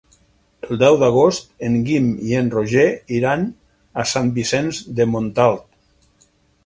[0.67, 2.87] El deu d'agost en Guim i en Roger
[3.19, 3.45] iran
[4.05, 6.31] a Sant Vicenç de Montalt.